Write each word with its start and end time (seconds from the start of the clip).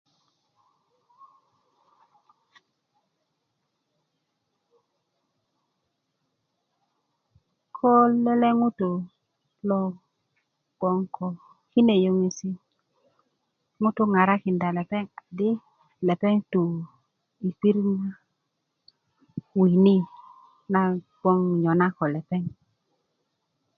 ko 7.75 7.91
lele 8.23 8.49
ŋutu 8.59 8.89
lo 9.67 9.79
bgoŋ 10.77 10.99
ko 11.15 11.25
kine 11.71 11.95
yoŋesi 12.03 12.49
ŋutu 13.81 14.03
ŋarakinda 14.13 14.67
lepeŋ 14.77 15.05
adi 15.27 15.49
lepeŋ 16.07 16.35
to 16.51 16.61
i 17.47 17.49
pirit 17.59 17.89
na 18.01 18.09
wini 19.59 19.95
na 20.73 20.81
bgoŋ 21.19 21.39
nyona 21.63 21.87
ko 21.97 22.03
lepeŋ 22.15 22.43